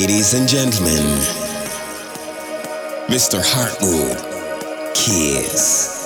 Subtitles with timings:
[0.00, 1.04] Ladies and gentlemen,
[3.08, 3.38] Mr.
[3.38, 4.16] Hartwood
[4.94, 5.99] Kiss.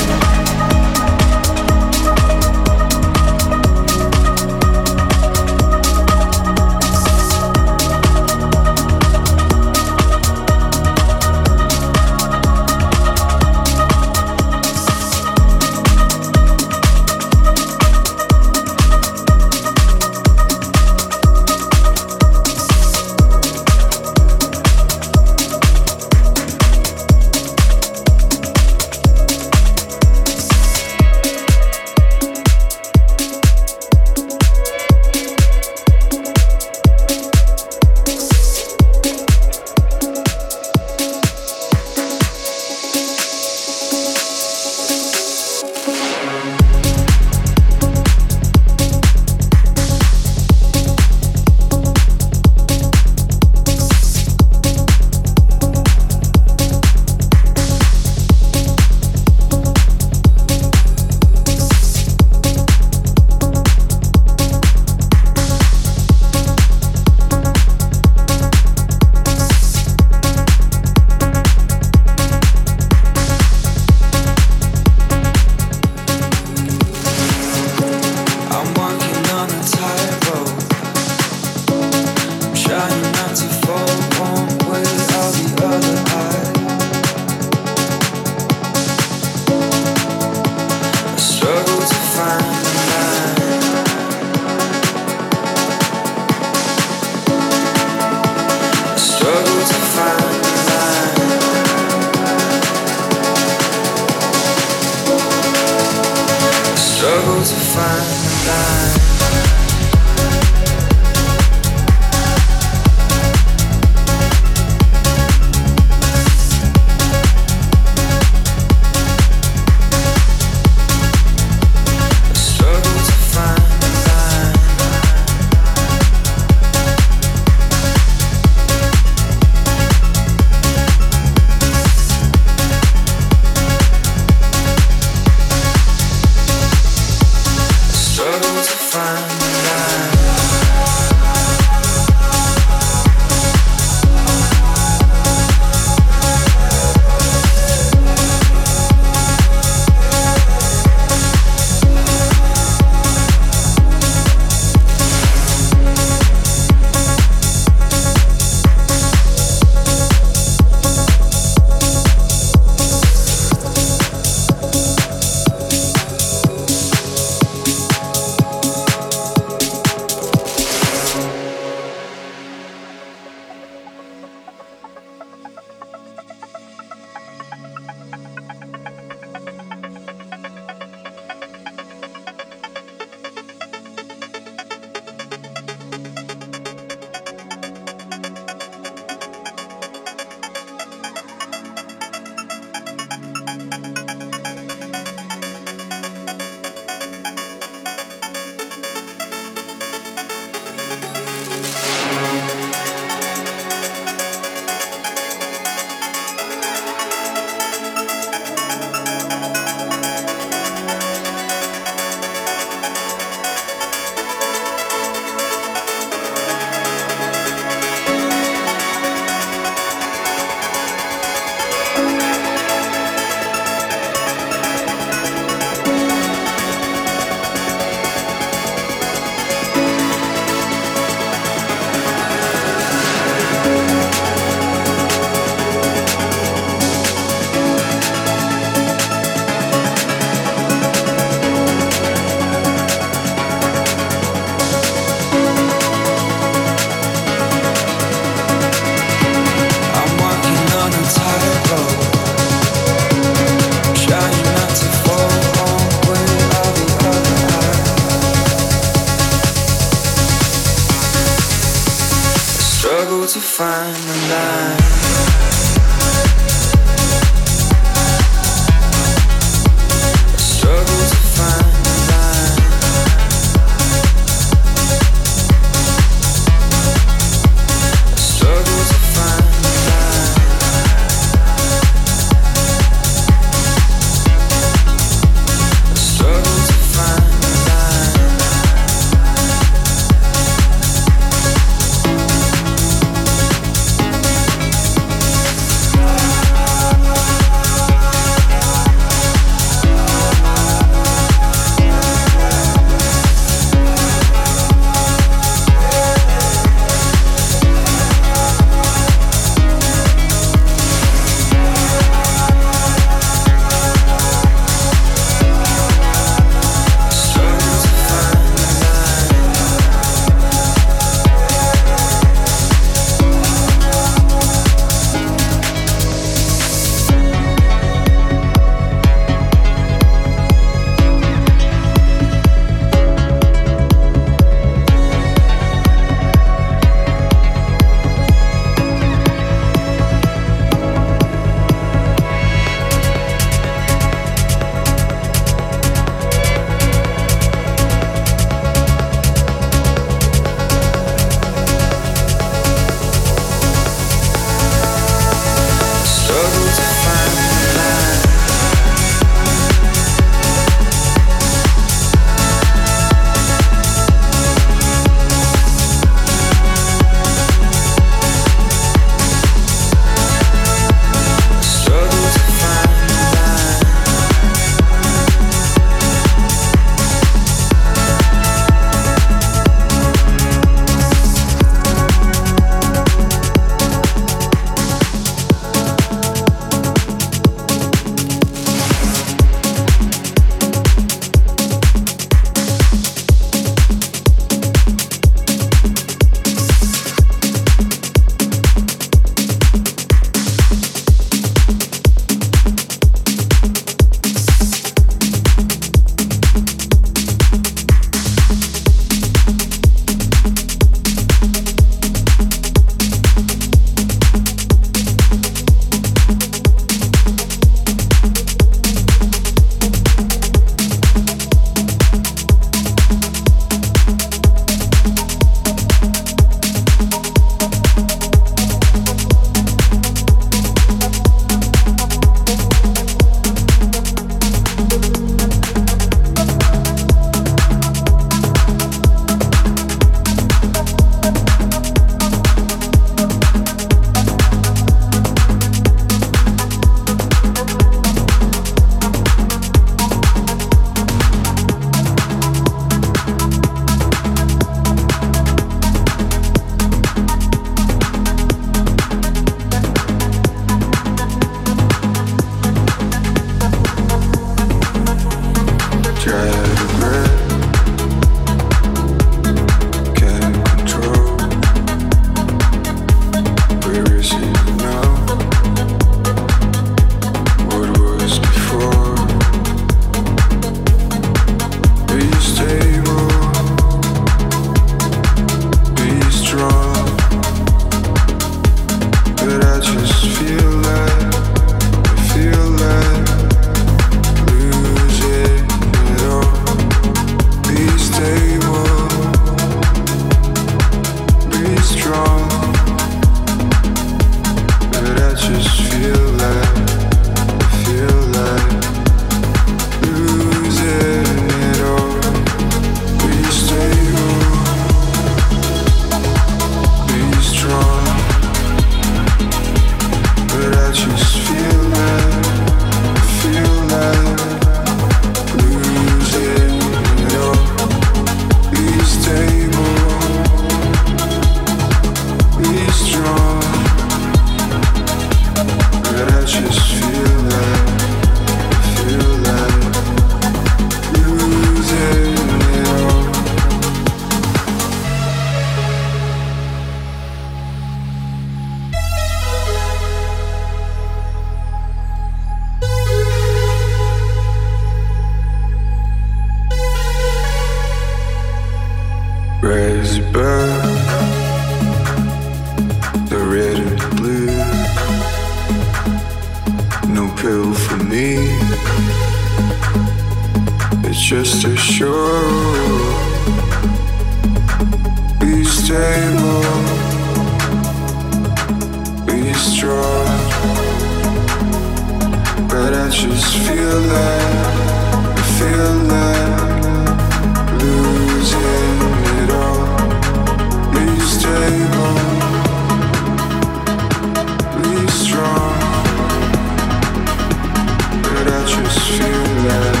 [599.11, 600.00] 深了。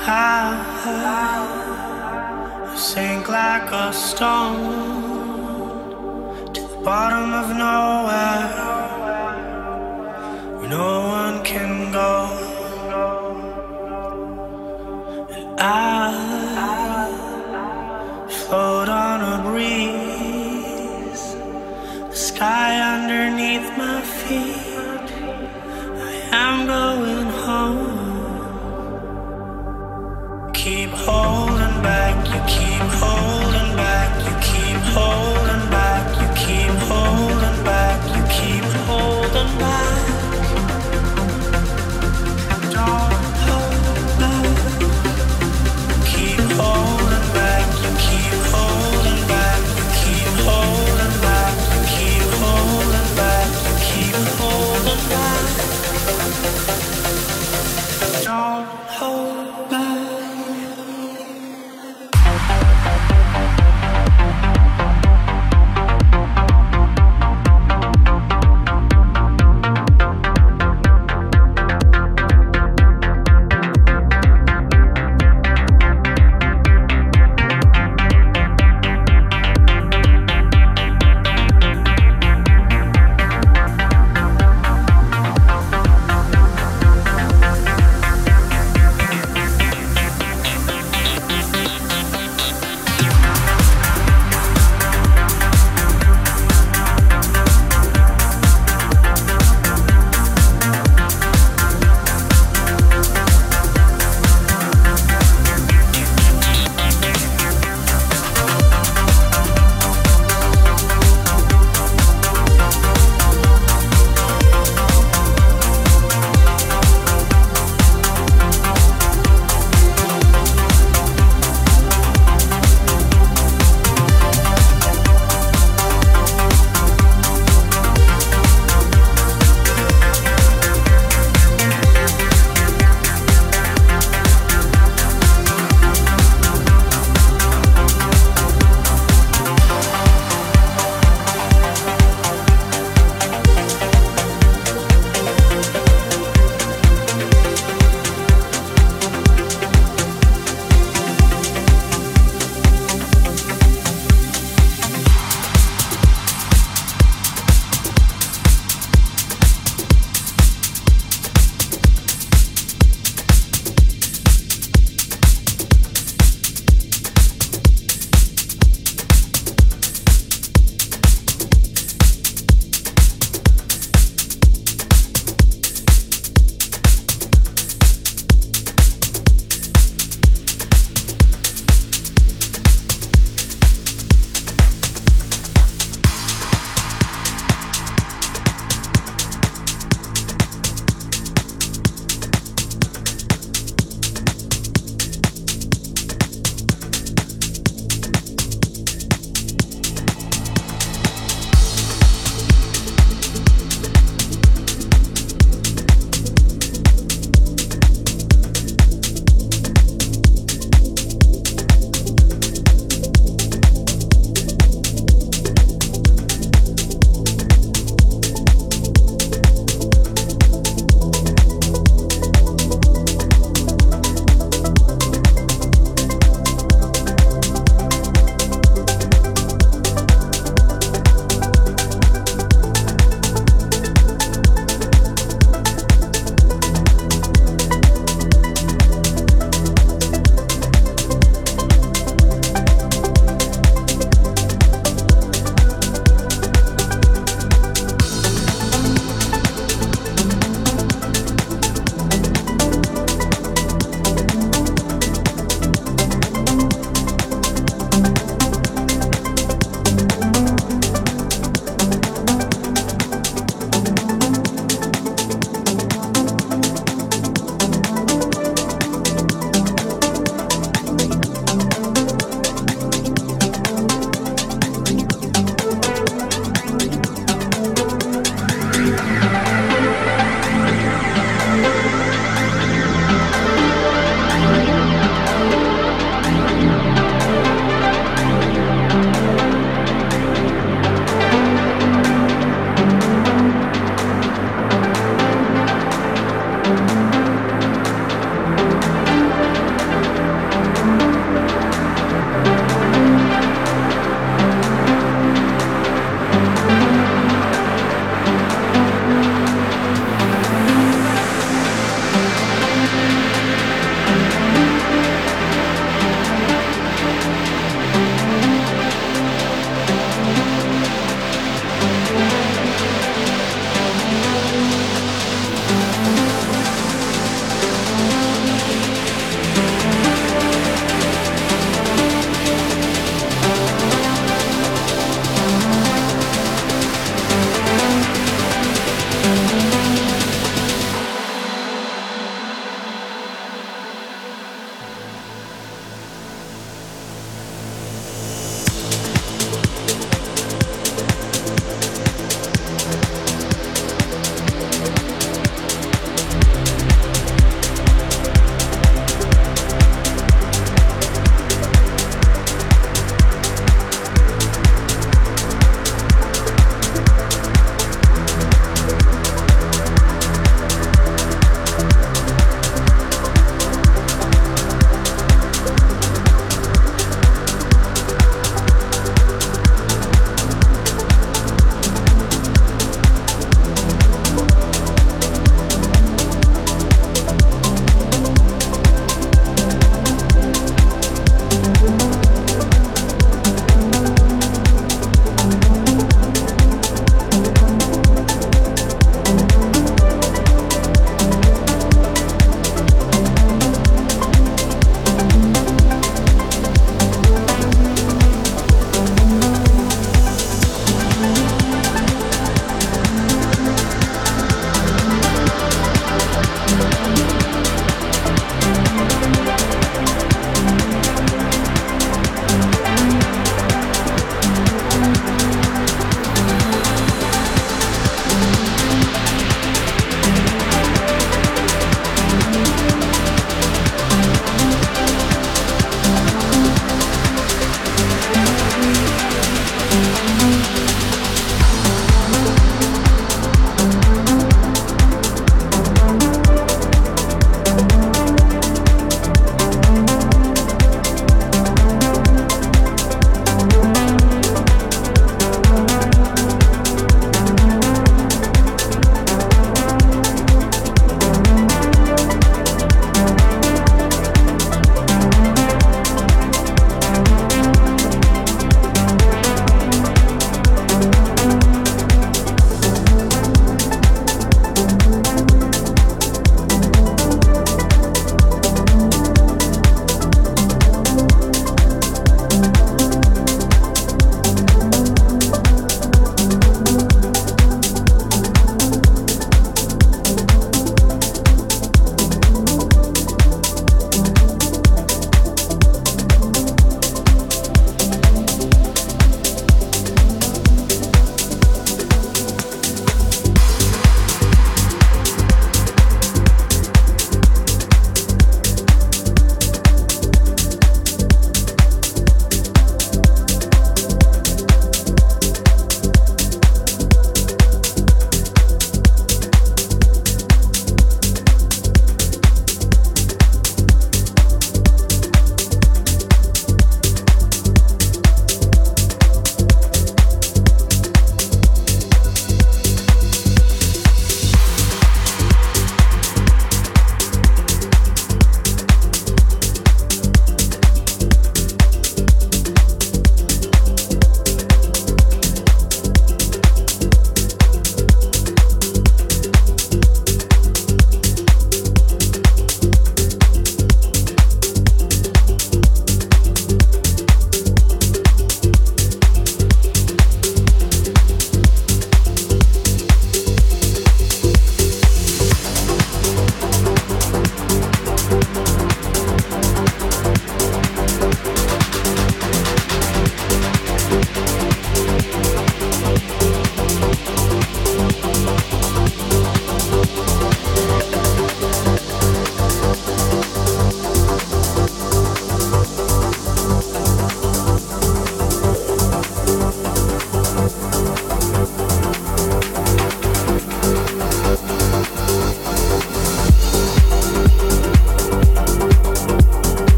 [0.00, 0.54] I
[2.76, 4.62] sink like a stone
[6.54, 8.48] to the bottom of nowhere
[10.58, 12.28] where no one can go.
[15.30, 16.12] And I
[18.28, 21.24] float on a breeze,
[22.08, 24.67] the sky underneath my feet.
[32.78, 35.47] Keep holding back, you keep holding